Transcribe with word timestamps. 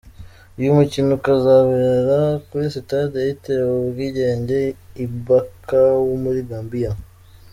Uyu 0.57 0.77
mukino 0.77 1.07
ukazabera 1.19 2.19
kuri 2.47 2.65
sitade 2.75 3.17
yitiriwe 3.27 3.73
ubwigenge 3.81 4.57
i 5.05 5.05
Bakau 5.27 6.05
muri 6.23 6.39
Gambia. 6.49 6.91